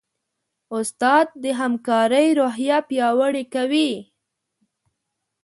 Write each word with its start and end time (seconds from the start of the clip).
استاد 0.77 1.27
د 1.43 1.45
همکارۍ 1.59 2.27
روحیه 2.39 2.77
پیاوړې 2.89 3.43
کوي. 3.53 3.91